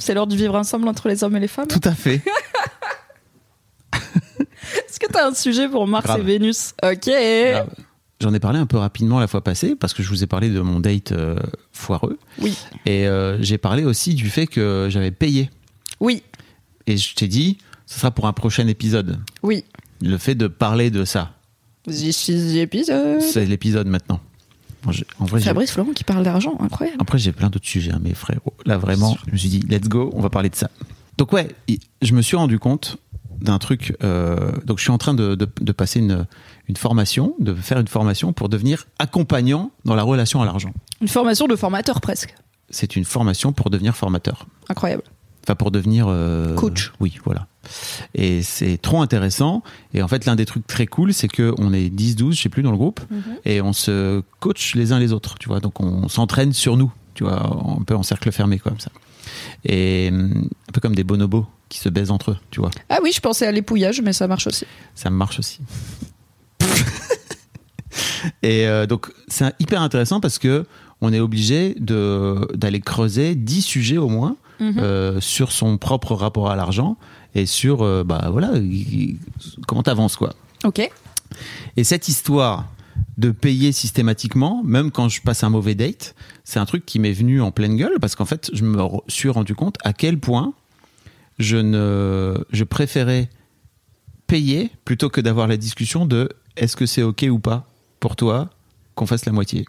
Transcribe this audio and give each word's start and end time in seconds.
C'est 0.00 0.14
l'heure 0.14 0.26
du 0.26 0.36
vivre 0.36 0.54
ensemble 0.56 0.88
entre 0.88 1.08
les 1.08 1.22
hommes 1.22 1.36
et 1.36 1.40
les 1.40 1.48
femmes. 1.48 1.68
Tout 1.68 1.80
à 1.84 1.92
fait. 1.94 2.20
Est-ce 3.92 4.98
que 5.00 5.06
t'as 5.10 5.28
un 5.28 5.34
sujet 5.34 5.68
pour 5.68 5.86
Mars 5.86 6.04
Grave. 6.06 6.20
et 6.20 6.24
Vénus 6.24 6.74
Ok. 6.82 7.10
J'en 8.20 8.34
ai 8.34 8.40
parlé 8.40 8.58
un 8.58 8.66
peu 8.66 8.76
rapidement 8.76 9.18
la 9.18 9.26
fois 9.26 9.42
passée 9.42 9.74
parce 9.74 9.94
que 9.94 10.02
je 10.02 10.08
vous 10.10 10.22
ai 10.22 10.26
parlé 10.26 10.50
de 10.50 10.60
mon 10.60 10.80
date 10.80 11.12
euh, 11.12 11.36
foireux. 11.72 12.18
Oui. 12.38 12.56
Et 12.84 13.06
euh, 13.08 13.40
j'ai 13.42 13.56
parlé 13.56 13.84
aussi 13.84 14.14
du 14.14 14.28
fait 14.28 14.46
que 14.46 14.88
j'avais 14.90 15.10
payé. 15.10 15.48
Oui. 16.00 16.22
Et 16.86 16.96
je 16.98 17.14
t'ai 17.14 17.28
dit, 17.28 17.58
ce 17.86 17.98
sera 17.98 18.10
pour 18.10 18.26
un 18.26 18.32
prochain 18.34 18.66
épisode. 18.66 19.18
Oui. 19.42 19.64
Le 20.02 20.18
fait 20.18 20.34
de 20.34 20.48
parler 20.48 20.90
de 20.90 21.04
ça, 21.04 21.32
This 21.88 22.28
is 22.28 22.54
the 22.54 22.58
episode. 22.58 23.20
c'est 23.22 23.46
l'épisode 23.46 23.86
maintenant. 23.86 24.20
J'ai- 24.90 25.06
en 25.18 25.24
vrai, 25.26 25.40
Fabrice 25.40 25.72
Florent 25.72 25.92
qui 25.92 26.04
parle 26.04 26.24
d'argent, 26.24 26.56
incroyable. 26.60 26.98
Après, 27.00 27.18
j'ai 27.18 27.32
plein 27.32 27.50
d'autres 27.50 27.66
sujets, 27.68 27.92
hein, 27.92 28.00
mais 28.02 28.14
frérot, 28.14 28.54
là 28.64 28.78
vraiment, 28.78 29.16
je 29.26 29.32
me 29.32 29.36
suis 29.36 29.48
dit, 29.48 29.60
let's 29.68 29.88
go, 29.88 30.10
on 30.14 30.20
va 30.20 30.30
parler 30.30 30.48
de 30.48 30.54
ça. 30.56 30.70
Donc 31.18 31.32
ouais, 31.32 31.48
je 32.02 32.12
me 32.14 32.22
suis 32.22 32.36
rendu 32.36 32.58
compte 32.58 32.96
d'un 33.40 33.58
truc. 33.58 33.96
euh, 34.02 34.52
donc 34.64 34.78
je 34.78 34.82
suis 34.82 34.90
en 34.90 34.98
train 34.98 35.14
de, 35.14 35.34
de- 35.34 35.48
de 35.60 35.72
passer 35.72 35.98
une, 36.00 36.26
une 36.68 36.76
formation, 36.76 37.34
de 37.38 37.54
faire 37.54 37.78
une 37.78 37.88
formation 37.88 38.32
pour 38.32 38.48
devenir 38.48 38.86
accompagnant 38.98 39.70
dans 39.84 39.94
la 39.94 40.02
relation 40.02 40.40
à 40.42 40.44
l'argent. 40.46 40.72
Une 41.00 41.08
formation 41.08 41.46
de 41.46 41.56
formateur 41.56 42.00
presque. 42.00 42.34
C'est 42.70 42.96
une 42.96 43.04
formation 43.04 43.52
pour 43.52 43.68
devenir 43.70 43.96
formateur. 43.96 44.46
Incroyable. 44.68 45.02
Enfin, 45.44 45.54
pour 45.56 45.70
devenir 45.70 46.06
euh, 46.08 46.54
Coach. 46.54 46.92
Oui, 47.00 47.18
voilà. 47.24 47.46
Et 48.14 48.42
c'est 48.42 48.78
trop 48.80 49.02
intéressant. 49.02 49.62
Et 49.94 50.02
en 50.02 50.08
fait, 50.08 50.24
l'un 50.24 50.36
des 50.36 50.46
trucs 50.46 50.66
très 50.66 50.86
cool, 50.86 51.12
c'est 51.12 51.28
que 51.28 51.54
on 51.58 51.72
est 51.72 51.88
10-12, 51.94 52.32
je 52.32 52.42
sais 52.42 52.48
plus, 52.48 52.62
dans 52.62 52.70
le 52.70 52.76
groupe, 52.78 53.00
et 53.44 53.60
on 53.60 53.72
se 53.72 54.22
coach 54.40 54.74
les 54.74 54.92
uns 54.92 54.98
les 54.98 55.12
autres, 55.12 55.36
tu 55.38 55.48
vois. 55.48 55.60
Donc, 55.60 55.80
on 55.80 56.08
s'entraîne 56.08 56.52
sur 56.52 56.76
nous, 56.76 56.90
tu 57.14 57.24
vois, 57.24 57.40
un 57.78 57.82
peu 57.82 57.94
en 57.94 58.02
cercle 58.02 58.32
fermé, 58.32 58.58
comme 58.58 58.80
ça. 58.80 58.90
Et 59.64 60.08
hum, 60.12 60.48
un 60.68 60.72
peu 60.72 60.80
comme 60.80 60.94
des 60.94 61.04
bonobos 61.04 61.46
qui 61.68 61.78
se 61.78 61.88
baisent 61.88 62.10
entre 62.10 62.32
eux, 62.32 62.36
tu 62.50 62.60
vois. 62.60 62.70
Ah 62.88 62.98
oui, 63.02 63.12
je 63.14 63.20
pensais 63.20 63.46
à 63.46 63.52
l'épouillage, 63.52 64.00
mais 64.02 64.12
ça 64.12 64.26
marche 64.26 64.46
aussi. 64.46 64.64
Ça 64.94 65.10
marche 65.10 65.38
aussi. 65.38 65.60
et 68.42 68.66
euh, 68.66 68.86
donc, 68.86 69.10
c'est 69.28 69.54
hyper 69.60 69.82
intéressant 69.82 70.20
parce 70.20 70.38
que 70.38 70.66
on 71.00 71.12
est 71.12 71.20
obligé 71.20 71.74
d'aller 71.78 72.80
creuser 72.80 73.34
10 73.34 73.62
sujets 73.62 73.98
au 73.98 74.08
moins 74.08 74.36
Mhm. 74.60 74.74
euh, 74.78 75.20
sur 75.22 75.52
son 75.52 75.78
propre 75.78 76.12
rapport 76.14 76.50
à 76.50 76.54
l'argent 76.56 76.98
et 77.34 77.46
sur 77.46 77.82
euh, 77.82 78.04
bah 78.04 78.28
voilà 78.30 78.52
comment 79.66 79.82
t'avances 79.82 80.16
quoi. 80.16 80.34
Ok. 80.64 80.88
Et 81.76 81.84
cette 81.84 82.08
histoire 82.08 82.66
de 83.16 83.30
payer 83.30 83.72
systématiquement, 83.72 84.62
même 84.64 84.90
quand 84.90 85.08
je 85.08 85.20
passe 85.22 85.44
un 85.44 85.50
mauvais 85.50 85.74
date, 85.74 86.14
c'est 86.44 86.58
un 86.58 86.66
truc 86.66 86.84
qui 86.86 86.98
m'est 86.98 87.12
venu 87.12 87.40
en 87.40 87.50
pleine 87.50 87.76
gueule 87.76 87.98
parce 88.00 88.16
qu'en 88.16 88.24
fait, 88.24 88.50
je 88.52 88.64
me 88.64 88.82
suis 89.08 89.28
rendu 89.28 89.54
compte 89.54 89.76
à 89.84 89.92
quel 89.92 90.18
point 90.18 90.54
je 91.38 91.56
ne, 91.56 92.42
je 92.50 92.64
préférais 92.64 93.28
payer 94.26 94.70
plutôt 94.84 95.08
que 95.08 95.20
d'avoir 95.20 95.46
la 95.46 95.56
discussion 95.56 96.06
de 96.06 96.28
est-ce 96.56 96.76
que 96.76 96.86
c'est 96.86 97.02
ok 97.02 97.26
ou 97.30 97.38
pas 97.38 97.66
pour 98.00 98.16
toi 98.16 98.50
qu'on 98.94 99.06
fasse 99.06 99.24
la 99.24 99.32
moitié. 99.32 99.64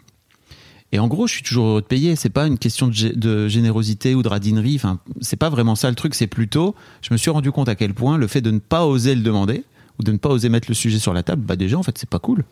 Et 0.94 0.98
en 0.98 1.08
gros, 1.08 1.26
je 1.26 1.32
suis 1.34 1.42
toujours 1.42 1.66
heureux 1.66 1.80
de 1.80 1.86
payer. 1.86 2.16
C'est 2.16 2.28
pas 2.30 2.46
une 2.46 2.58
question 2.58 2.86
de, 2.86 2.92
gé- 2.92 3.16
de 3.18 3.48
générosité 3.48 4.14
ou 4.14 4.22
de 4.22 4.28
radinerie. 4.28 4.76
Enfin, 4.76 5.00
c'est 5.22 5.36
pas 5.36 5.48
vraiment 5.48 5.74
ça 5.74 5.88
le 5.88 5.96
truc. 5.96 6.14
C'est 6.14 6.26
plutôt, 6.26 6.74
je 7.00 7.12
me 7.12 7.16
suis 7.18 7.30
rendu 7.30 7.50
compte 7.50 7.68
à 7.70 7.74
quel 7.74 7.94
point 7.94 8.18
le 8.18 8.26
fait 8.26 8.42
de 8.42 8.50
ne 8.50 8.58
pas 8.58 8.86
oser 8.86 9.14
le 9.14 9.22
demander 9.22 9.64
ou 9.98 10.02
de 10.02 10.12
ne 10.12 10.18
pas 10.18 10.28
oser 10.28 10.48
mettre 10.50 10.68
le 10.68 10.74
sujet 10.74 10.98
sur 10.98 11.12
la 11.14 11.22
table, 11.22 11.42
bah 11.42 11.56
déjà 11.56 11.76
en 11.78 11.82
fait 11.82 11.96
c'est 11.98 12.08
pas 12.08 12.18
cool. 12.18 12.44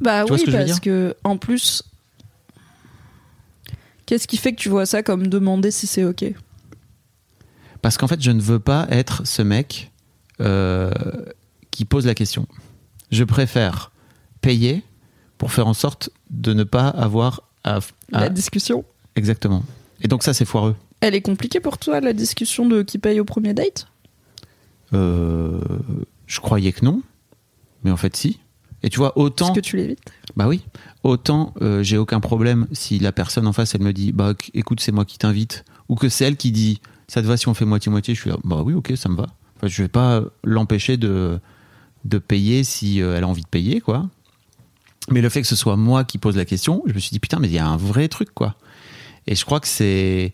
Bah 0.00 0.24
Tu 0.26 0.32
oui, 0.32 0.42
que 0.44 0.50
parce 0.50 0.80
que 0.80 1.14
en 1.24 1.36
plus, 1.36 1.82
qu'est-ce 4.06 4.26
qui 4.26 4.36
fait 4.36 4.52
que 4.52 4.60
tu 4.60 4.68
vois 4.68 4.86
ça 4.86 5.02
comme 5.02 5.26
demander 5.28 5.70
si 5.70 5.86
c'est 5.86 6.04
ok? 6.04 6.24
Parce 7.80 7.96
qu'en 7.96 8.06
fait, 8.06 8.20
je 8.22 8.30
ne 8.30 8.40
veux 8.40 8.60
pas 8.60 8.86
être 8.90 9.26
ce 9.26 9.42
mec 9.42 9.90
euh, 10.40 10.90
qui 11.70 11.84
pose 11.84 12.06
la 12.06 12.14
question. 12.14 12.46
Je 13.10 13.24
préfère 13.24 13.90
payer 14.40 14.82
pour 15.38 15.52
faire 15.52 15.66
en 15.66 15.74
sorte 15.74 16.10
de 16.30 16.52
ne 16.52 16.62
pas 16.64 16.88
avoir 16.88 17.42
à. 17.64 17.76
à- 17.76 17.80
La 18.20 18.28
discussion. 18.28 18.84
Exactement. 19.16 19.62
Et 20.00 20.08
donc, 20.08 20.22
ça, 20.22 20.32
c'est 20.34 20.44
foireux. 20.44 20.74
Elle 21.00 21.14
est 21.14 21.22
compliquée 21.22 21.60
pour 21.60 21.78
toi, 21.78 22.00
la 22.00 22.12
discussion 22.12 22.66
de 22.66 22.82
qui 22.82 22.98
paye 22.98 23.18
au 23.20 23.24
premier 23.24 23.54
date? 23.54 23.86
Euh, 24.94 25.60
je 26.26 26.40
croyais 26.40 26.72
que 26.72 26.84
non, 26.84 27.02
mais 27.84 27.90
en 27.90 27.96
fait, 27.96 28.14
si. 28.16 28.38
Et 28.82 28.88
tu 28.90 28.98
vois, 28.98 29.16
autant. 29.18 29.46
Est-ce 29.46 29.54
que 29.54 29.60
tu 29.60 29.76
l'évites 29.76 30.00
Bah 30.36 30.48
oui. 30.48 30.62
Autant 31.04 31.54
euh, 31.62 31.82
j'ai 31.82 31.96
aucun 31.98 32.20
problème 32.20 32.66
si 32.72 32.98
la 32.98 33.12
personne 33.12 33.46
en 33.46 33.52
face 33.52 33.74
elle 33.74 33.82
me 33.82 33.92
dit 33.92 34.12
bah 34.12 34.34
écoute 34.54 34.80
c'est 34.80 34.92
moi 34.92 35.04
qui 35.04 35.18
t'invite 35.18 35.64
ou 35.88 35.94
que 35.96 36.08
c'est 36.08 36.24
elle 36.24 36.36
qui 36.36 36.52
dit 36.52 36.80
ça 37.08 37.22
te 37.22 37.26
va 37.26 37.36
si 37.36 37.48
on 37.48 37.54
fait 37.54 37.64
moitié 37.64 37.90
moitié 37.90 38.14
je 38.14 38.20
suis 38.20 38.30
là 38.30 38.36
bah 38.44 38.62
oui 38.64 38.74
ok 38.74 38.92
ça 38.96 39.08
me 39.08 39.16
va. 39.16 39.26
Enfin, 39.56 39.66
je 39.68 39.82
vais 39.82 39.88
pas 39.88 40.22
l'empêcher 40.44 40.96
de 40.96 41.38
de 42.04 42.18
payer 42.18 42.64
si 42.64 43.00
euh, 43.02 43.16
elle 43.16 43.24
a 43.24 43.28
envie 43.28 43.42
de 43.42 43.48
payer 43.48 43.80
quoi. 43.80 44.08
Mais 45.10 45.20
le 45.20 45.28
fait 45.28 45.42
que 45.42 45.48
ce 45.48 45.56
soit 45.56 45.76
moi 45.76 46.04
qui 46.04 46.18
pose 46.18 46.36
la 46.36 46.44
question, 46.44 46.82
je 46.86 46.92
me 46.92 46.98
suis 46.98 47.10
dit 47.10 47.18
putain 47.18 47.38
mais 47.38 47.48
il 47.48 47.54
y 47.54 47.58
a 47.58 47.66
un 47.66 47.76
vrai 47.76 48.08
truc 48.08 48.32
quoi. 48.32 48.56
Et 49.26 49.34
je 49.34 49.44
crois 49.44 49.60
que 49.60 49.68
c'est 49.68 50.32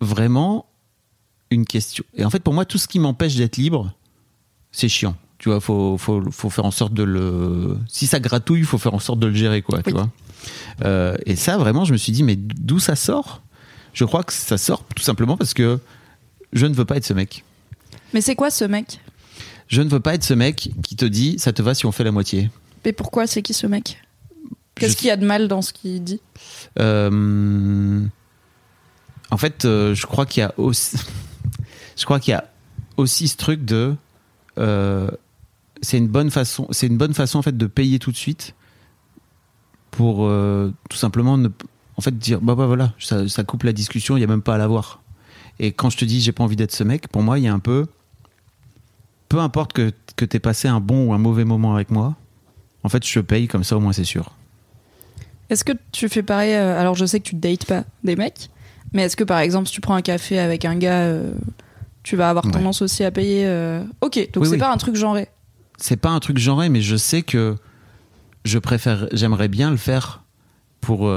vraiment 0.00 0.66
une 1.50 1.64
question. 1.64 2.04
Et 2.14 2.24
en 2.24 2.30
fait 2.30 2.40
pour 2.40 2.54
moi 2.54 2.64
tout 2.64 2.78
ce 2.78 2.88
qui 2.88 2.98
m'empêche 2.98 3.36
d'être 3.36 3.56
libre, 3.56 3.92
c'est 4.72 4.88
chiant. 4.88 5.16
Tu 5.38 5.50
vois, 5.50 5.60
faut, 5.60 5.98
faut, 5.98 6.22
faut 6.30 6.50
faire 6.50 6.64
en 6.64 6.70
sorte 6.70 6.94
de 6.94 7.02
le. 7.02 7.76
Si 7.88 8.06
ça 8.06 8.20
gratouille, 8.20 8.62
faut 8.62 8.78
faire 8.78 8.94
en 8.94 8.98
sorte 8.98 9.18
de 9.18 9.26
le 9.26 9.34
gérer, 9.34 9.60
quoi. 9.62 9.82
Tu 9.82 9.90
vois. 9.90 10.10
Euh, 10.84 11.16
et 11.26 11.36
ça, 11.36 11.58
vraiment, 11.58 11.84
je 11.84 11.92
me 11.92 11.98
suis 11.98 12.12
dit, 12.12 12.22
mais 12.22 12.36
d'où 12.36 12.78
ça 12.78 12.96
sort? 12.96 13.42
Je 13.92 14.04
crois 14.04 14.22
que 14.22 14.32
ça 14.32 14.58
sort 14.58 14.84
tout 14.94 15.02
simplement 15.02 15.36
parce 15.36 15.54
que 15.54 15.78
je 16.52 16.66
ne 16.66 16.74
veux 16.74 16.84
pas 16.84 16.96
être 16.96 17.04
ce 17.04 17.14
mec. 17.14 17.44
Mais 18.14 18.20
c'est 18.20 18.34
quoi 18.34 18.50
ce 18.50 18.64
mec? 18.64 19.00
Je 19.68 19.82
ne 19.82 19.88
veux 19.88 20.00
pas 20.00 20.14
être 20.14 20.24
ce 20.24 20.34
mec 20.34 20.70
qui 20.82 20.96
te 20.96 21.04
dit, 21.04 21.38
ça 21.38 21.52
te 21.52 21.62
va 21.62 21.74
si 21.74 21.86
on 21.86 21.92
fait 21.92 22.04
la 22.04 22.12
moitié? 22.12 22.50
Mais 22.86 22.92
pourquoi 22.92 23.26
c'est 23.26 23.42
qui 23.42 23.52
ce 23.52 23.66
mec? 23.66 24.00
Qu'est-ce 24.76 24.92
Je- 24.92 24.96
qu'il 24.98 25.08
y 25.08 25.10
a 25.10 25.16
de 25.16 25.26
mal 25.26 25.48
dans 25.48 25.60
ce 25.60 25.72
qu'il 25.72 26.02
dit? 26.04 26.20
Euh, 26.78 28.04
en 29.30 29.36
fait, 29.36 29.64
euh, 29.64 29.94
je 29.94 30.06
crois 30.06 30.24
qu'il 30.24 30.40
y 30.42 30.44
a 30.44 30.54
aussi, 30.56 30.96
je 31.96 32.04
crois 32.04 32.20
qu'il 32.20 32.30
y 32.32 32.34
a 32.34 32.44
aussi 32.96 33.26
ce 33.28 33.36
truc 33.36 33.64
de, 33.64 33.94
euh, 34.58 35.10
c'est 35.82 35.98
une 35.98 36.08
bonne 36.08 36.30
façon, 36.30 36.68
c'est 36.70 36.86
une 36.86 36.96
bonne 36.96 37.12
façon 37.14 37.38
en 37.38 37.42
fait 37.42 37.56
de 37.56 37.66
payer 37.66 37.98
tout 37.98 38.12
de 38.12 38.16
suite 38.16 38.54
pour 39.90 40.30
tout 40.90 40.96
simplement 40.96 41.38
ne, 41.38 41.48
en 41.96 42.02
fait 42.02 42.16
dire 42.18 42.40
bah, 42.40 42.54
bah 42.54 42.66
voilà, 42.66 42.92
ça, 42.98 43.26
ça 43.28 43.44
coupe 43.44 43.62
la 43.64 43.72
discussion, 43.72 44.16
il 44.16 44.20
y 44.20 44.24
a 44.24 44.26
même 44.28 44.42
pas 44.42 44.54
à 44.54 44.58
l'avoir. 44.58 45.00
Et 45.58 45.72
quand 45.72 45.88
je 45.90 45.96
te 45.96 46.04
dis 46.04 46.20
j'ai 46.20 46.32
pas 46.32 46.44
envie 46.44 46.56
d'être 46.56 46.72
ce 46.72 46.84
mec, 46.84 47.08
pour 47.08 47.22
moi 47.22 47.38
il 47.38 47.44
y 47.44 47.48
a 47.48 47.52
un 47.54 47.58
peu, 47.58 47.86
peu 49.28 49.40
importe 49.40 49.72
que 49.72 49.92
que 50.16 50.24
t'aies 50.24 50.38
passé 50.38 50.68
un 50.68 50.80
bon 50.80 51.06
ou 51.08 51.14
un 51.14 51.18
mauvais 51.18 51.44
moment 51.44 51.74
avec 51.74 51.90
moi, 51.90 52.14
en 52.86 52.88
fait 52.88 53.06
je 53.06 53.20
paye 53.20 53.48
comme 53.48 53.64
ça 53.64 53.76
au 53.76 53.80
moins 53.80 53.92
c'est 53.92 54.04
sûr. 54.04 54.32
Est-ce 55.50 55.64
que 55.64 55.72
tu 55.92 56.08
fais 56.08 56.22
pareil 56.22 56.54
euh, 56.54 56.80
Alors 56.80 56.94
je 56.94 57.04
sais 57.06 57.20
que 57.20 57.28
tu 57.28 57.34
dates 57.36 57.66
pas 57.66 57.84
des 58.04 58.16
mecs, 58.16 58.48
mais 58.92 59.02
est-ce 59.02 59.16
que 59.16 59.24
par 59.24 59.38
exemple 59.40 59.66
si 59.68 59.74
tu 59.74 59.80
prends 59.80 59.94
un 59.94 60.02
café 60.02 60.38
avec 60.38 60.64
un 60.64 60.76
gars, 60.76 61.00
euh, 61.02 61.32
tu 62.02 62.16
vas 62.16 62.30
avoir 62.30 62.44
Ouais. 62.46 62.50
tendance 62.52 62.82
aussi 62.82 63.04
à 63.04 63.10
payer 63.10 63.44
euh, 63.46 63.82
Ok, 64.00 64.16
donc 64.32 64.42
Oui, 64.44 64.46
c'est 64.48 64.52
oui. 64.54 64.58
pas 64.58 64.72
un 64.72 64.76
truc 64.76 64.96
genré. 64.96 65.28
c'est 65.78 65.96
pas 65.96 66.10
un 66.10 66.20
truc 66.20 66.38
genré, 66.38 66.68
mais 66.68 66.80
je 66.80 66.96
sais 66.96 67.22
que 67.22 67.56
je 68.44 68.58
préfère, 68.58 69.08
j'aimerais 69.12 69.48
bien 69.48 69.70
le 69.70 69.76
faire 69.76 70.22
pour 70.80 71.10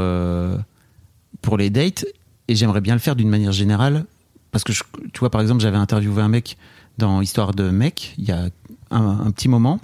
pour 1.42 1.58
les 1.58 1.70
dates 1.70 2.06
et 2.48 2.56
j'aimerais 2.56 2.82
bien 2.82 2.94
le 2.94 3.00
faire 3.00 3.16
d'une 3.16 3.30
manière 3.30 3.52
générale 3.52 4.06
parce 4.52 4.64
que 4.64 4.74
je- 4.74 4.84
tu 5.14 5.20
vois 5.20 5.30
par 5.30 5.42
exemple 5.42 5.62
j'avais 5.62 5.78
interviewé 5.78 6.22
un 6.22 6.28
mec 6.28 6.58
dans 6.98 7.22
Histoire 7.22 7.54
de 7.54 7.70
mec 7.70 8.14
il 8.18 8.26
y 8.26 8.32
a 8.32 8.50
un, 8.92 9.20
un 9.26 9.32
petit 9.32 9.48
moment. 9.48 9.80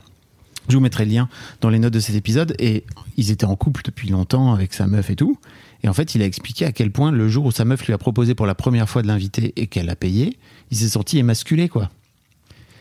Je 0.67 0.75
vous 0.75 0.81
mettrai 0.81 1.05
le 1.05 1.11
lien 1.11 1.29
dans 1.61 1.69
les 1.69 1.79
notes 1.79 1.93
de 1.93 1.99
cet 1.99 2.15
épisode 2.15 2.55
et 2.59 2.83
ils 3.17 3.31
étaient 3.31 3.45
en 3.45 3.55
couple 3.55 3.81
depuis 3.83 4.09
longtemps 4.09 4.53
avec 4.53 4.73
sa 4.73 4.87
meuf 4.87 5.09
et 5.09 5.15
tout. 5.15 5.37
Et 5.83 5.87
en 5.87 5.93
fait, 5.93 6.15
il 6.15 6.21
a 6.21 6.25
expliqué 6.25 6.65
à 6.65 6.71
quel 6.71 6.91
point 6.91 7.11
le 7.11 7.29
jour 7.29 7.45
où 7.45 7.51
sa 7.51 7.65
meuf 7.65 7.85
lui 7.85 7.93
a 7.93 7.97
proposé 7.97 8.33
pour 8.33 8.45
la 8.45 8.55
première 8.55 8.89
fois 8.89 9.01
de 9.01 9.07
l'inviter 9.07 9.53
et 9.55 9.67
qu'elle 9.67 9.89
a 9.89 9.95
payé, 9.95 10.37
il 10.71 10.77
s'est 10.77 10.89
senti 10.89 11.19
émasculé 11.19 11.69
quoi. 11.69 11.89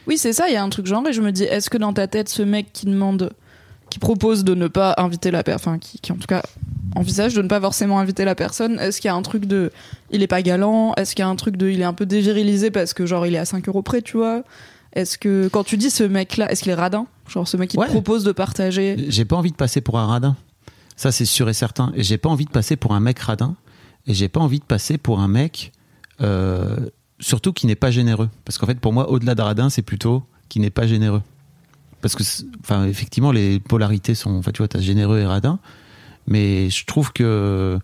Oui, 0.06 0.18
c'est 0.18 0.32
ça, 0.32 0.48
il 0.48 0.52
y 0.52 0.56
a 0.56 0.62
un 0.62 0.68
truc 0.68 0.86
genré. 0.86 1.12
Je 1.12 1.22
me 1.22 1.32
dis, 1.32 1.44
est-ce 1.44 1.70
que 1.70 1.78
dans 1.78 1.92
ta 1.92 2.06
tête, 2.06 2.28
ce 2.28 2.42
mec 2.42 2.72
qui 2.72 2.86
demande 2.86 3.32
qui 3.90 3.98
propose 3.98 4.44
de 4.44 4.54
ne 4.54 4.66
pas 4.66 4.94
inviter 4.98 5.30
la 5.30 5.42
personne, 5.42 5.74
enfin 5.74 5.78
qui, 5.78 5.98
qui 5.98 6.10
en 6.12 6.16
tout 6.16 6.26
cas 6.26 6.42
envisage 6.96 7.34
de 7.34 7.42
ne 7.42 7.48
pas 7.48 7.60
forcément 7.60 7.98
inviter 7.98 8.24
la 8.24 8.34
personne, 8.34 8.78
est-ce 8.78 9.00
qu'il 9.00 9.08
y 9.08 9.12
a 9.12 9.14
un 9.14 9.22
truc 9.22 9.46
de 9.46 9.72
il 10.10 10.22
est 10.22 10.26
pas 10.26 10.42
galant 10.42 10.94
Est-ce 10.94 11.14
qu'il 11.14 11.22
y 11.22 11.26
a 11.26 11.28
un 11.28 11.36
truc 11.36 11.56
de 11.56 11.68
il 11.68 11.80
est 11.80 11.84
un 11.84 11.92
peu 11.92 12.06
dévirilisé 12.06 12.70
parce 12.70 12.94
que 12.94 13.06
genre 13.06 13.26
il 13.26 13.34
est 13.34 13.38
à 13.38 13.44
5 13.44 13.68
euros 13.68 13.82
près, 13.82 14.02
tu 14.02 14.16
vois? 14.16 14.42
Est-ce 14.94 15.18
que 15.18 15.48
quand 15.48 15.64
tu 15.64 15.76
dis 15.76 15.90
ce 15.90 16.04
mec-là, 16.04 16.50
est-ce 16.50 16.62
qu'il 16.62 16.70
est 16.70 16.76
radin? 16.76 17.06
Genre 17.28 17.48
ce 17.48 17.56
mec 17.56 17.70
qui 17.70 17.76
te 17.76 17.84
propose 17.84 18.22
de 18.22 18.32
partager? 18.32 18.96
J'ai 19.08 19.24
pas 19.24 19.36
envie 19.36 19.50
de 19.50 19.56
passer 19.56 19.80
pour 19.80 19.98
un 19.98 20.06
radin. 20.06 20.36
Ça, 20.96 21.10
c'est 21.10 21.24
sûr 21.24 21.48
et 21.48 21.54
certain. 21.54 21.92
Et 21.96 22.04
j'ai 22.04 22.16
pas 22.18 22.28
envie 22.28 22.44
de 22.44 22.50
passer 22.50 22.76
pour 22.76 22.94
un 22.94 23.00
mec 23.00 23.18
radin. 23.18 23.56
Et 24.06 24.14
j'ai 24.14 24.28
pas 24.28 24.40
envie 24.40 24.60
de 24.60 24.64
passer 24.64 24.96
pour 24.96 25.18
un 25.18 25.28
mec, 25.28 25.72
euh, 26.20 26.76
surtout 27.18 27.52
qui 27.52 27.66
n'est 27.66 27.74
pas 27.74 27.90
généreux. 27.90 28.28
Parce 28.44 28.58
qu'en 28.58 28.66
fait, 28.66 28.78
pour 28.78 28.92
moi, 28.92 29.10
au-delà 29.10 29.34
de 29.34 29.42
radin, 29.42 29.70
c'est 29.70 29.82
plutôt 29.82 30.22
qui 30.48 30.60
n'est 30.60 30.70
pas 30.70 30.86
généreux. 30.86 31.22
Parce 32.00 32.14
que, 32.14 32.22
enfin, 32.60 32.84
effectivement, 32.84 33.32
les 33.32 33.58
polarités 33.58 34.14
sont. 34.14 34.36
Enfin, 34.36 34.52
tu 34.52 34.58
vois, 34.58 34.68
t'as 34.68 34.80
généreux 34.80 35.18
et 35.18 35.26
radin. 35.26 35.58
Mais 36.28 36.70
je 36.70 36.84
trouve 36.84 37.12
que 37.12 37.78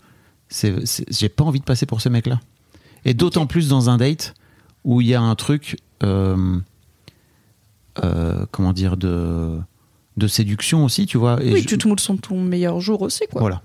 j'ai 0.51 1.29
pas 1.29 1.43
envie 1.45 1.61
de 1.61 1.65
passer 1.65 1.87
pour 1.87 2.01
ce 2.01 2.09
mec-là. 2.09 2.39
Et 3.05 3.15
d'autant 3.15 3.47
plus 3.47 3.69
dans 3.69 3.91
un 3.91 3.97
date 3.97 4.35
où 4.85 5.01
il 5.01 5.09
y 5.09 5.15
a 5.15 5.21
un 5.21 5.35
truc. 5.35 5.79
euh, 6.05 6.61
euh, 8.03 8.47
comment 8.51 8.73
dire 8.73 8.97
de 8.97 9.59
de 10.17 10.27
séduction 10.27 10.85
aussi 10.85 11.07
tu 11.07 11.19
vois 11.19 11.43
et 11.43 11.53
Oui, 11.53 11.63
je- 11.63 11.67
tu 11.69 11.79
te 11.79 11.87
moules 11.89 12.01
son 12.01 12.17
ton 12.17 12.41
meilleur 12.41 12.81
jour 12.81 13.03
aussi, 13.03 13.23
quoi. 13.31 13.41
voilà. 13.41 13.63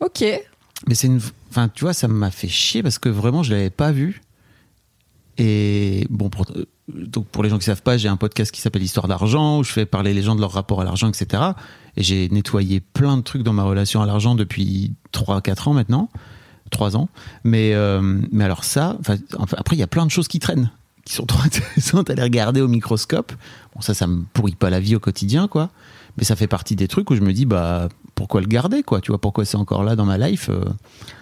Ok. 0.00 0.24
mais 0.88 0.94
c'est 0.94 1.06
une 1.06 1.20
enfin 1.50 1.68
tu 1.68 1.84
vois 1.84 1.92
ça 1.94 2.08
m'a 2.08 2.30
fait 2.30 2.48
chier 2.48 2.82
parce 2.82 2.98
que 2.98 3.08
vraiment 3.08 3.42
je 3.42 3.52
l'avais 3.52 3.70
pas 3.70 3.92
vu. 3.92 4.20
Et 5.38 6.06
bon 6.10 6.28
pour 6.28 6.44
euh, 6.56 6.66
donc 6.92 7.26
pour 7.28 7.42
les 7.42 7.48
gens 7.48 7.58
qui 7.58 7.64
savent 7.64 7.82
pas 7.82 7.96
j'ai 7.96 8.08
un 8.08 8.16
podcast 8.18 8.52
qui 8.52 8.60
s'appelle 8.60 8.82
Histoire 8.82 9.08
d'argent 9.08 9.58
où 9.60 9.64
je 9.64 9.72
fais 9.72 9.86
parler 9.86 10.12
les 10.12 10.22
gens 10.22 10.34
de 10.34 10.40
leur 10.40 10.52
rapport 10.52 10.80
à 10.80 10.84
l'argent 10.84 11.08
etc 11.08 11.42
et 11.96 12.02
j'ai 12.02 12.28
nettoyé 12.28 12.80
plein 12.80 13.16
de 13.16 13.22
trucs 13.22 13.42
dans 13.42 13.52
ma 13.54 13.62
relation 13.62 14.02
à 14.02 14.06
l'argent 14.06 14.34
depuis 14.34 14.92
3-4 15.14 15.68
ans 15.68 15.72
maintenant. 15.74 16.08
3 16.70 16.96
ans. 16.96 17.08
Mais 17.44 17.72
euh, 17.74 18.00
mais 18.30 18.44
alors 18.44 18.64
ça 18.64 18.98
après 19.56 19.76
il 19.76 19.78
y 19.78 19.82
a 19.82 19.86
plein 19.86 20.04
de 20.04 20.10
choses 20.10 20.28
qui 20.28 20.38
traînent 20.38 20.70
qui 21.04 21.14
sont 21.14 21.26
trop 21.26 21.42
intéressantes 21.44 22.10
à 22.10 22.14
les 22.14 22.22
regarder 22.22 22.60
au 22.60 22.68
microscope. 22.68 23.32
Bon 23.74 23.80
ça 23.80 23.94
ça 23.94 24.06
me 24.06 24.22
pourrit 24.32 24.54
pas 24.54 24.70
la 24.70 24.80
vie 24.80 24.96
au 24.96 25.00
quotidien 25.00 25.48
quoi. 25.48 25.70
Mais 26.18 26.24
ça 26.24 26.36
fait 26.36 26.46
partie 26.46 26.76
des 26.76 26.88
trucs 26.88 27.10
où 27.10 27.14
je 27.14 27.22
me 27.22 27.32
dis 27.32 27.46
bah 27.46 27.88
pourquoi 28.14 28.40
le 28.40 28.46
garder 28.46 28.82
quoi? 28.82 29.00
Tu 29.00 29.10
vois 29.10 29.20
pourquoi 29.20 29.44
c'est 29.44 29.56
encore 29.56 29.82
là 29.82 29.96
dans 29.96 30.04
ma 30.04 30.18
life 30.18 30.48
euh, 30.50 30.64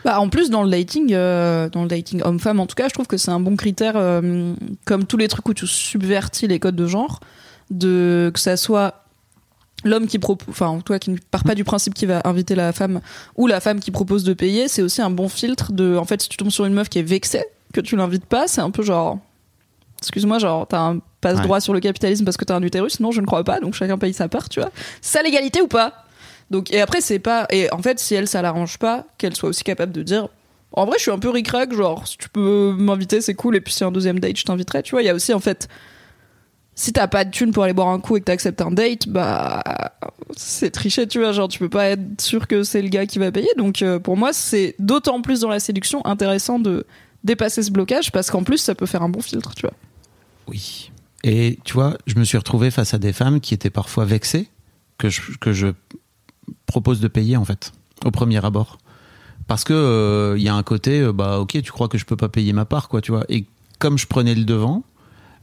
Bah, 0.05 0.21
en 0.21 0.29
plus, 0.29 0.51
dans 0.51 0.63
le 0.63 0.71
dating, 0.71 1.13
euh, 1.13 1.69
dans 1.71 1.83
le 1.83 1.89
dating 1.89 2.21
homme-femme, 2.23 2.61
en 2.61 2.67
tout 2.67 2.75
cas, 2.75 2.89
je 2.89 2.95
trouve 2.95 3.07
que 3.07 3.17
c'est 3.17 3.31
un 3.31 3.41
bon 3.41 3.57
critère, 3.57 3.95
euh, 3.97 4.55
comme 4.85 5.05
tous 5.05 5.17
les 5.17 5.29
trucs 5.29 5.49
où 5.49 5.55
tu 5.55 5.67
subvertis 5.67 6.47
les 6.47 6.59
codes 6.59 6.77
de 6.77 6.87
genre, 6.87 7.21
de 7.71 8.31
que 8.35 8.41
ça 8.41 8.57
soit 8.57 9.05
l'homme 9.85 10.07
qui 10.07 10.19
propose, 10.19 10.49
enfin, 10.51 10.79
toi 10.85 10.99
qui 10.99 11.11
ne 11.11 11.17
part 11.31 11.45
pas 11.45 11.55
du 11.55 11.65
principe 11.65 11.95
qu'il 11.95 12.09
va 12.09 12.21
inviter 12.25 12.55
la 12.55 12.73
femme 12.73 13.01
ou 13.37 13.47
la 13.47 13.61
femme 13.61 13.81
qui 13.81 13.91
propose 13.91 14.25
de 14.25 14.35
payer, 14.35 14.69
c'est 14.69 14.83
aussi 14.83 15.01
un 15.01 15.11
bon 15.11 15.29
filtre 15.29 15.73
de, 15.73 15.97
en 15.97 16.05
fait, 16.05 16.21
si 16.21 16.29
tu 16.29 16.37
tombes 16.37 16.51
sur 16.51 16.67
une 16.67 16.75
meuf 16.75 16.89
qui 16.89 16.99
est 16.99 17.03
vexée 17.03 17.45
que 17.73 17.81
tu 17.81 17.97
l'invites 17.97 18.27
pas, 18.27 18.47
c'est 18.47 18.61
un 18.61 18.71
peu 18.71 18.83
genre, 18.83 19.19
excuse-moi, 20.01 20.39
genre, 20.39 20.67
t'as 20.67 20.81
un 20.81 20.99
passe 21.21 21.41
droit 21.43 21.61
sur 21.61 21.75
le 21.75 21.81
capitalisme 21.81 22.25
parce 22.25 22.37
que 22.37 22.45
t'as 22.45 22.57
un 22.57 22.63
utérus 22.63 23.01
Non, 23.01 23.11
je 23.13 23.21
ne 23.21 23.27
crois 23.27 23.45
pas, 23.45 23.61
donc 23.61 23.75
chacun 23.75 23.99
paye 23.99 24.15
sa 24.15 24.29
part, 24.29 24.49
tu 24.49 24.61
vois. 24.61 24.71
C'est 25.01 25.19
ça 25.19 25.23
l'égalité 25.23 25.61
ou 25.61 25.69
pas 25.69 26.07
donc, 26.51 26.73
et 26.73 26.81
après, 26.81 27.01
c'est 27.01 27.21
pas. 27.21 27.47
Et 27.51 27.73
en 27.73 27.81
fait, 27.81 27.99
si 28.01 28.15
elle, 28.15 28.27
ça 28.27 28.43
l'arrange 28.43 28.79
pas, 28.79 29.07
qu'elle 29.19 29.37
soit 29.37 29.49
aussi 29.49 29.63
capable 29.63 29.93
de 29.93 30.03
dire. 30.03 30.29
En 30.73 30.85
vrai, 30.85 30.97
je 30.99 31.03
suis 31.03 31.11
un 31.11 31.19
peu 31.19 31.31
ric-rac, 31.31 31.73
genre, 31.73 32.07
si 32.07 32.17
tu 32.19 32.29
peux 32.29 32.75
m'inviter, 32.77 33.21
c'est 33.21 33.35
cool, 33.35 33.57
et 33.57 33.61
puis 33.61 33.73
si 33.73 33.83
un 33.85 33.91
deuxième 33.91 34.21
date, 34.21 34.37
je 34.37 34.45
t'inviterai, 34.45 34.83
tu 34.83 34.93
vois. 34.93 35.03
Il 35.03 35.07
y 35.07 35.09
a 35.09 35.15
aussi, 35.15 35.33
en 35.33 35.41
fait. 35.41 35.69
Si 36.77 36.93
t'as 36.93 37.09
pas 37.09 37.25
de 37.25 37.31
thune 37.31 37.53
pour 37.53 37.65
aller 37.65 37.75
boire 37.75 37.89
un 37.89 38.01
coup 38.01 38.17
et 38.17 38.21
que 38.21 38.25
t'acceptes 38.25 38.61
un 38.63 38.71
date, 38.71 39.09
bah. 39.09 39.63
C'est 40.37 40.71
tricher, 40.71 41.07
tu 41.07 41.21
vois. 41.21 41.33
Genre, 41.33 41.49
tu 41.49 41.59
peux 41.59 41.69
pas 41.69 41.91
être 41.91 42.21
sûr 42.21 42.47
que 42.49 42.63
c'est 42.63 42.83
le 42.83 42.89
gars 42.89 43.07
qui 43.07 43.19
va 43.19 43.31
payer. 43.31 43.51
Donc, 43.57 43.83
euh, 43.83 43.99
pour 43.99 44.17
moi, 44.17 44.33
c'est 44.33 44.75
d'autant 44.79 45.23
plus 45.23 45.41
dans 45.41 45.49
la 45.49 45.61
séduction 45.61 46.05
intéressant 46.07 46.59
de 46.59 46.87
dépasser 47.23 47.63
ce 47.63 47.71
blocage 47.71 48.11
parce 48.13 48.31
qu'en 48.31 48.43
plus, 48.43 48.59
ça 48.59 48.75
peut 48.75 48.87
faire 48.87 49.03
un 49.03 49.09
bon 49.09 49.21
filtre, 49.21 49.55
tu 49.55 49.63
vois. 49.63 49.75
Oui. 50.51 50.91
Et 51.23 51.59
tu 51.65 51.75
vois, 51.75 51.97
je 52.07 52.19
me 52.19 52.25
suis 52.25 52.39
retrouvé 52.39 52.71
face 52.71 52.95
à 52.95 52.99
des 52.99 53.13
femmes 53.13 53.41
qui 53.41 53.55
étaient 53.55 53.71
parfois 53.71 54.05
vexées 54.05 54.49
que 54.99 55.09
je, 55.09 55.73
propose 56.67 57.01
de 57.01 57.09
payer 57.09 57.37
en 57.37 57.45
fait 57.45 57.73
au 58.05 58.11
premier 58.11 58.45
abord. 58.45 58.79
Parce 59.47 59.65
que 59.65 59.73
euh, 59.73 60.35
il 60.37 60.43
y 60.43 60.49
a 60.49 60.55
un 60.55 60.63
côté, 60.63 61.01
euh, 61.01 61.13
bah 61.13 61.39
ok, 61.39 61.61
tu 61.63 61.73
crois 61.73 61.89
que 61.89 61.99
je 61.99 62.05
peux 62.05 62.17
pas 62.17 62.29
payer 62.29 62.53
ma 62.53 62.65
part, 62.65 62.89
quoi, 62.89 63.01
tu 63.01 63.11
vois. 63.11 63.25
Et 63.29 63.47
comme 63.79 63.99
je 63.99 64.07
prenais 64.07 64.35
le 64.35 64.45
devant, 64.45 64.85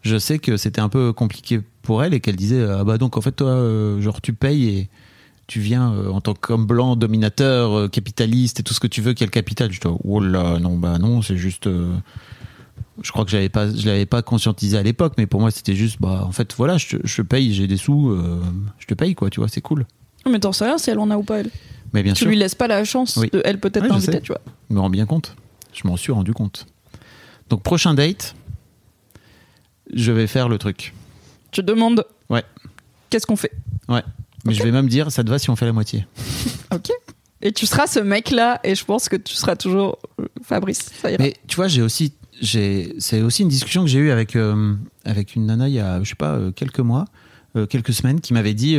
je 0.04 0.18
sais 0.18 0.40
que 0.40 0.58
c'était 0.58 0.80
un 0.82 0.90
peu 0.90 1.12
compliqué 1.12 1.62
pour 1.82 2.04
elle 2.04 2.14
et 2.14 2.20
qu'elle 2.20 2.36
disait, 2.36 2.64
ah 2.64 2.84
bah 2.84 2.98
donc 2.98 3.18
en 3.18 3.22
fait 3.22 3.32
toi, 3.32 3.50
euh, 3.50 4.00
genre 4.02 4.22
tu 4.22 4.34
payes 4.34 4.70
et 4.70 4.90
tu 5.48 5.62
viens 5.62 5.94
euh, 5.94 6.10
en 6.10 6.22
tant 6.22 6.34
qu'homme 6.34 6.66
blanc, 6.66 6.96
dominateur, 6.96 7.78
euh, 7.78 7.88
capitaliste 7.88 8.60
et 8.60 8.64
tout 8.64 8.74
ce 8.74 8.80
que 8.80 8.88
tu 8.88 9.02
veux, 9.02 9.14
quel 9.14 9.30
capital. 9.30 9.72
Je 9.72 9.80
dis, 9.80 9.88
oh 10.04 10.20
là, 10.20 10.60
non, 10.60 10.78
bah 10.78 10.98
non, 11.00 11.22
c'est 11.22 11.38
juste. 11.38 11.70
Je 13.04 13.12
crois 13.12 13.26
que 13.26 13.32
j'avais 13.32 13.50
pas, 13.50 13.70
je 13.74 13.86
l'avais 13.86 14.06
pas 14.06 14.22
conscientisé 14.22 14.78
à 14.78 14.84
l'époque, 14.84 15.14
mais 15.18 15.28
pour 15.28 15.40
moi 15.40 15.52
c'était 15.52 15.76
juste, 15.76 15.98
bah 16.02 16.24
en 16.26 16.32
fait 16.32 16.54
voilà, 16.56 16.78
je 16.78 16.98
je 17.04 17.22
paye, 17.22 17.54
j'ai 17.54 17.68
des 17.68 17.78
sous, 17.78 18.10
euh, 18.10 18.42
je 18.80 18.86
te 18.88 18.94
paye 18.94 19.14
quoi, 19.16 19.30
tu 19.30 19.40
vois, 19.40 19.50
c'est 19.50 19.62
cool. 19.62 19.86
Mais 20.30 20.40
t'en 20.40 20.52
sais 20.52 20.66
rien 20.66 20.78
si 20.78 20.90
elle 20.90 21.00
en 21.00 21.10
a 21.12 21.18
ou 21.18 21.24
pas, 21.24 21.40
elle. 21.40 21.50
Mais 21.94 22.04
bien 22.04 22.14
tu 22.14 22.20
sûr, 22.20 22.28
lui 22.30 22.36
laisses 22.36 22.56
pas 22.56 22.68
la 22.68 22.84
chance 22.84 23.16
Oui. 23.18 23.30
de 23.32 23.42
elle 23.46 23.60
peut-être 23.60 23.84
Ouais, 23.84 23.90
t'inviter, 23.90 24.20
tu 24.22 24.32
vois. 24.34 24.42
je 24.70 24.76
me 24.76 24.80
rends 24.80 24.90
bien 24.90 25.06
compte, 25.06 25.36
je 25.74 25.88
m'en 25.88 25.96
suis 25.98 26.12
rendu 26.12 26.34
compte. 26.34 26.66
Donc 27.50 27.64
prochain 27.64 27.94
date, 27.94 28.36
je 29.94 30.12
vais 30.12 30.28
faire 30.28 30.50
le 30.50 30.58
truc, 30.58 30.94
Tu 31.52 31.64
demandes. 31.64 32.06
Ouais. 32.30 32.44
Qu'est-ce 33.10 33.26
qu'on 33.26 33.38
fait? 33.38 33.52
Ouais, 33.88 34.04
mais 34.46 34.54
je 34.54 34.62
vais 34.64 34.72
même 34.72 34.90
dire, 34.90 35.12
ça 35.12 35.24
te 35.24 35.30
va 35.30 35.40
si 35.40 35.50
on 35.50 35.56
fait 35.56 35.66
la 35.66 35.74
moitié. 35.74 36.06
Ok. 36.76 36.90
Et 37.42 37.54
tu 37.54 37.66
seras 37.66 37.88
ce 37.88 38.00
mec-là, 38.00 38.60
et 38.66 38.76
je 38.76 38.84
pense 38.84 39.08
que 39.08 39.16
tu 39.16 39.34
seras 39.36 39.56
toujours 39.56 40.00
euh, 40.20 40.26
Fabrice. 40.44 40.90
Ça 41.02 41.10
ira. 41.12 41.24
Mais 41.24 41.34
tu 41.48 41.56
vois, 41.56 41.68
j'ai 41.70 41.82
aussi, 41.82 42.14
c'est 42.42 43.22
aussi 43.22 43.42
une 43.44 43.50
discussion 43.50 43.84
que 43.84 43.90
j'ai 43.90 44.00
eue 44.00 44.12
avec 44.12 44.36
euh, 44.36 44.76
avec 45.06 45.36
une 45.36 45.46
nana 45.46 45.68
il 45.68 45.74
y 45.74 45.80
a, 45.80 46.02
je 46.04 46.10
sais 46.10 46.16
pas, 46.16 46.34
euh, 46.34 46.52
quelques 46.52 46.80
mois, 46.80 47.06
euh, 47.56 47.66
quelques 47.66 47.94
semaines, 47.94 48.22
qui 48.22 48.34
m'avait 48.34 48.54
dit 48.54 48.78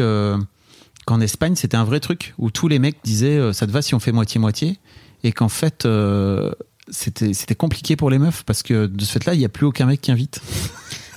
qu'en 1.06 1.20
Espagne 1.20 1.56
c'était 1.56 1.76
un 1.76 1.84
vrai 1.84 2.00
truc 2.00 2.34
où 2.38 2.50
tous 2.50 2.68
les 2.68 2.78
mecs 2.78 2.98
disaient 3.02 3.52
ça 3.52 3.66
te 3.66 3.72
va 3.72 3.82
si 3.82 3.94
on 3.94 4.00
fait 4.00 4.12
moitié 4.12 4.40
moitié, 4.40 4.78
et 5.24 5.32
qu'en 5.32 5.48
fait 5.48 5.86
c'était 6.90 7.54
compliqué 7.54 7.96
pour 7.96 8.10
les 8.10 8.18
meufs 8.18 8.44
parce 8.44 8.62
que 8.62 8.86
de 8.86 9.04
ce 9.04 9.12
fait-là 9.12 9.34
il 9.34 9.40
y 9.40 9.44
a 9.44 9.48
plus 9.48 9.66
aucun 9.66 9.86
mec 9.86 10.00
qui 10.00 10.12
invite. 10.12 10.40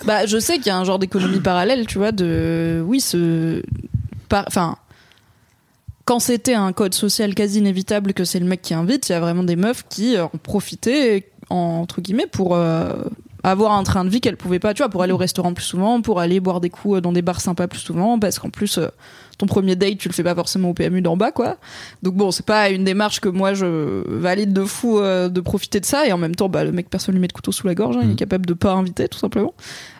Bah, 0.05 0.25
je 0.25 0.39
sais 0.39 0.57
qu'il 0.57 0.67
y 0.67 0.69
a 0.71 0.77
un 0.77 0.83
genre 0.83 0.99
d'économie 0.99 1.41
parallèle, 1.41 1.85
tu 1.85 1.97
vois, 1.97 2.11
de. 2.11 2.83
Oui, 2.85 2.99
ce. 2.99 3.61
Enfin. 4.31 4.77
Quand 6.03 6.19
c'était 6.19 6.55
un 6.55 6.73
code 6.73 6.95
social 6.95 7.35
quasi 7.35 7.59
inévitable 7.59 8.13
que 8.13 8.25
c'est 8.25 8.39
le 8.39 8.47
mec 8.47 8.63
qui 8.63 8.73
invite, 8.73 9.07
il 9.07 9.11
y 9.11 9.15
a 9.15 9.19
vraiment 9.19 9.43
des 9.43 9.55
meufs 9.55 9.85
qui 9.87 10.15
ont 10.17 10.35
profité, 10.41 11.30
entre 11.51 12.01
guillemets, 12.01 12.27
pour 12.27 12.55
euh, 12.55 12.93
avoir 13.43 13.73
un 13.73 13.83
train 13.83 14.05
de 14.05 14.09
vie 14.09 14.21
qu'elles 14.21 14.37
pouvaient 14.37 14.59
pas, 14.59 14.73
tu 14.73 14.83
vois, 14.83 14.89
pour 14.89 15.01
aller 15.03 15.13
au 15.13 15.17
restaurant 15.17 15.53
plus 15.53 15.65
souvent, 15.65 16.01
pour 16.01 16.19
aller 16.19 16.39
boire 16.39 16.61
des 16.61 16.69
coups 16.69 16.97
euh, 16.97 17.01
dans 17.01 17.11
des 17.11 17.21
bars 17.21 17.41
sympas 17.41 17.67
plus 17.67 17.79
souvent, 17.79 18.19
parce 18.19 18.37
qu'en 18.39 18.49
plus, 18.49 18.77
euh, 18.77 18.87
ton 19.39 19.47
premier 19.47 19.75
date, 19.75 19.97
tu 19.97 20.07
le 20.07 20.13
fais 20.13 20.21
pas 20.23 20.35
forcément 20.35 20.69
au 20.69 20.73
PMU 20.75 21.01
d'en 21.01 21.17
bas, 21.17 21.31
quoi. 21.31 21.57
Donc 22.03 22.13
bon, 22.13 22.29
c'est 22.29 22.45
pas 22.45 22.69
une 22.69 22.83
démarche 22.83 23.19
que 23.19 23.29
moi 23.29 23.55
je 23.55 24.03
valide 24.07 24.53
de 24.53 24.63
fou 24.63 24.99
euh, 24.99 25.29
de 25.29 25.41
profiter 25.41 25.79
de 25.79 25.85
ça, 25.85 26.05
et 26.05 26.11
en 26.13 26.19
même 26.19 26.35
temps, 26.35 26.49
bah, 26.49 26.63
le 26.63 26.71
mec, 26.71 26.89
personne 26.89 27.15
lui 27.15 27.21
met 27.21 27.27
de 27.27 27.33
couteau 27.33 27.51
sous 27.51 27.65
la 27.65 27.73
gorge, 27.73 27.97
hein, 27.97 28.01
il 28.03 28.09
Mm. 28.09 28.11
est 28.11 28.15
capable 28.15 28.45
de 28.45 28.53
pas 28.53 28.73
inviter, 28.73 29.07
tout 29.07 29.17
simplement. 29.17 29.55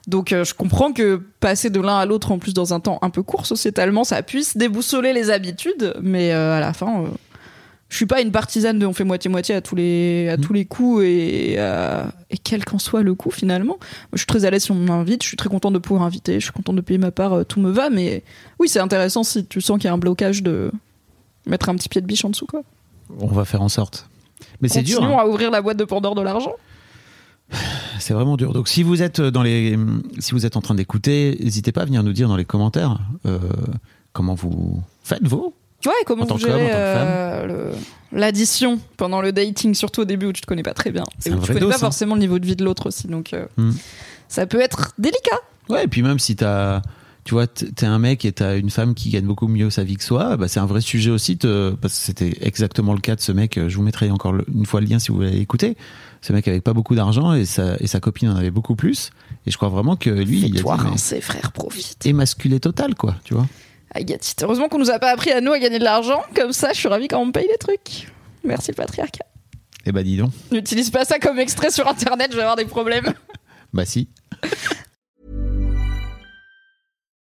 Donc 0.08 0.31
euh, 0.34 0.43
je 0.43 0.53
comprends 0.53 0.93
que 0.93 1.20
passer 1.39 1.72
de 1.72 1.79
l'un 1.79 1.98
à 1.98 2.05
l'autre 2.05 2.31
en 2.31 2.38
plus 2.38 2.53
dans 2.53 2.74
un 2.75 2.79
temps 2.79 3.00
un 3.01 3.10
peu 3.10 3.24
court 3.24 3.48
sociétalement, 3.48 4.03
ça 4.03 4.22
puisse 4.22 4.55
déboussoler 4.58 5.13
les 5.13 5.31
habitudes, 5.31 5.96
mais 6.01 6.31
euh, 6.34 6.58
à 6.58 6.60
la 6.60 6.74
fin, 6.74 7.05
je 7.91 7.98
suis 7.98 8.05
pas 8.05 8.21
une 8.21 8.31
partisane 8.31 8.79
de 8.79 8.86
on 8.86 8.93
fait 8.93 9.03
moitié 9.03 9.29
moitié 9.29 9.53
à 9.53 9.62
tous 9.62 9.75
les 9.75 10.29
à 10.29 10.38
Mm. 10.38 10.41
tous 10.41 10.53
les 10.53 10.63
coups 10.63 11.03
et 11.03 11.55
euh, 11.57 12.05
et 12.29 12.38
quel 12.38 12.63
qu'en 12.63 12.79
soit 12.79 13.03
le 13.03 13.13
coup 13.15 13.31
finalement. 13.31 13.75
Moi, 13.77 14.13
je 14.13 14.19
suis 14.19 14.25
très 14.25 14.45
à 14.45 14.50
l'aise 14.50 14.63
si 14.63 14.71
on 14.71 14.75
m'invite, 14.75 15.21
je 15.24 15.27
suis 15.27 15.36
très 15.36 15.50
contente 15.50 15.74
de 15.74 15.77
pouvoir 15.77 16.03
inviter, 16.03 16.39
je 16.39 16.45
suis 16.45 16.53
contente 16.53 16.77
de 16.77 16.81
payer 16.81 16.98
ma 16.98 17.12
part, 17.12 17.33
euh, 17.33 17.43
tout 17.43 17.60
me 17.60 17.69
va, 17.69 17.89
mais 17.89 18.24
oui 18.60 18.69
c'est 18.69 18.79
intéressant 18.79 19.24
si 19.24 19.45
tu 19.45 19.60
sens 19.60 19.77
qu'il 19.77 19.86
y 19.86 19.89
a 19.89 19.93
un 19.93 19.98
blocage 19.98 20.41
de 20.41 20.71
mettre 21.45 21.67
un 21.67 21.75
petit 21.75 21.89
pied 21.89 22.00
de 22.00 22.05
biche 22.05 22.24
en 22.24 22.29
dessous 22.29 22.45
quoi. 22.45 22.63
On 23.19 23.27
va 23.27 23.43
faire 23.43 23.62
en 23.62 23.69
sorte. 23.69 24.07
Mais 24.62 24.69
c'est 24.69 24.83
dur. 24.83 25.00
Continuons 25.00 25.19
hein. 25.19 25.24
à 25.24 25.27
ouvrir 25.27 25.51
la 25.51 25.62
boîte 25.62 25.77
de 25.77 25.83
Pandore 25.83 26.15
de 26.15 26.21
l'argent. 26.21 26.53
C'est 28.00 28.13
vraiment 28.13 28.38
dur. 28.38 28.53
Donc 28.53 28.67
si 28.67 28.81
vous 28.81 29.03
êtes 29.03 29.21
dans 29.21 29.43
les, 29.43 29.77
si 30.17 30.31
vous 30.31 30.45
êtes 30.45 30.55
en 30.55 30.62
train 30.62 30.74
d'écouter, 30.74 31.38
n'hésitez 31.39 31.71
pas 31.71 31.81
à 31.81 31.86
venir 31.86 32.01
nous 32.01 32.13
dire 32.13 32.27
dans 32.27 32.38
les 32.38 32.45
commentaires 32.45 33.00
euh, 33.27 33.38
comment 34.13 34.33
vous 34.33 34.81
faites 35.03 35.21
vous. 35.27 35.53
Ouais, 35.86 35.92
comment 36.06 36.26
vous 36.26 36.38
gérez 36.38 36.70
euh, 36.74 37.72
l'addition 38.12 38.80
pendant 38.98 39.22
le 39.22 39.32
dating, 39.32 39.74
surtout 39.74 40.02
au 40.02 40.06
début 40.06 40.28
où 40.28 40.34
tu 40.34 40.42
te 40.42 40.46
connais 40.48 40.64
pas 40.64 40.74
très 40.74 40.92
bien. 40.92 41.04
C'est 41.20 41.30
Et 41.30 41.34
où 41.34 41.40
tu 41.40 41.48
connais 41.48 41.60
dos, 41.60 41.70
pas 41.70 41.78
forcément 41.78 42.16
le 42.16 42.22
niveau 42.22 42.40
de 42.40 42.46
vie 42.46 42.56
de 42.56 42.64
l'autre 42.64 42.88
aussi. 42.88 43.08
Donc 43.08 43.34
euh, 43.34 43.46
Hmm. 43.58 43.72
ça 44.28 44.46
peut 44.46 44.62
être 44.62 44.94
délicat. 44.98 45.38
Ouais, 45.70 45.86
et 45.86 45.88
puis 45.88 46.02
même 46.04 46.20
si 46.20 46.36
t'as, 46.36 46.82
tu 47.24 47.34
vois, 47.34 47.48
t'es 47.48 47.86
un 47.86 48.00
mec 48.00 48.26
et 48.26 48.32
t'as 48.32 48.58
une 48.58 48.70
femme 48.70 48.94
qui 48.94 49.10
gagne 49.10 49.26
beaucoup 49.26 49.48
mieux 49.48 49.70
sa 49.70 49.84
vie 49.84 49.96
que 49.96 50.04
soi, 50.04 50.38
bah 50.38 50.48
c'est 50.48 50.60
un 50.60 50.66
vrai 50.66 50.82
sujet 50.82 51.12
aussi, 51.12 51.36
parce 51.38 51.94
que 51.98 52.06
c'était 52.06 52.38
exactement 52.42 52.94
le 52.94 53.00
cas 53.00 53.16
de 53.16 53.22
ce 53.22 53.32
mec. 53.32 53.60
Je 53.68 53.76
vous 53.76 53.84
mettrai 53.84 54.12
encore 54.12 54.36
une 54.54 54.66
fois 54.66 54.82
le 54.82 54.88
lien 54.88 55.00
si 55.00 55.10
vous 55.10 55.16
voulez 55.18 55.38
écouter. 55.38 55.78
Ce 56.22 56.34
mec 56.34 56.48
avait 56.48 56.62
pas 56.62 56.74
beaucoup 56.74 56.94
d'argent 56.96 57.34
et 57.34 57.46
sa, 57.46 57.78
et 57.80 57.88
sa 57.88 58.00
copine 58.00 58.30
en 58.30 58.36
avait 58.36 58.52
beaucoup 58.52 58.76
plus. 58.76 59.10
Et 59.48 59.52
je 59.52 59.58
crois 59.58 59.70
vraiment 59.70 59.96
que 59.96 60.10
lui, 60.10 60.40
il 60.40 60.46
a 60.46 60.50
dit, 60.50 61.22
frères 61.22 61.52
profitent. 61.52 62.06
émasculé 62.06 62.60
total, 62.60 62.94
quoi, 62.96 63.16
tu 63.24 63.34
vois. 63.34 63.48
Agathe, 63.93 64.36
heureusement 64.41 64.69
qu'on 64.69 64.79
nous 64.79 64.89
a 64.89 65.00
pas 65.00 65.10
appris 65.12 65.31
à 65.31 65.41
nous 65.41 65.51
à 65.51 65.60
gagner 65.60 65.79
de 65.79 65.83
l'argent. 65.83 66.21
Comme 66.36 66.53
ça, 66.53 66.71
je 66.74 66.79
suis 66.79 66.88
ravie 66.88 67.07
quand 67.07 67.19
on 67.19 67.25
me 67.25 67.31
paye 67.31 67.48
les 67.50 67.57
trucs. 67.57 68.07
Merci 68.43 68.71
le 68.71 68.75
patriarcat. 68.75 69.25
Eh 69.86 69.91
bah 69.91 70.03
dis 70.03 70.17
donc. 70.17 70.31
N'utilise 70.51 70.89
pas 70.89 71.05
ça 71.05 71.19
comme 71.19 71.39
extrait 71.39 71.71
sur 71.71 71.88
internet, 71.88 72.29
je 72.31 72.36
vais 72.36 72.43
avoir 72.43 72.55
des 72.55 72.65
problèmes. 72.65 73.13
Bah 73.74 73.86
si. 73.86 74.10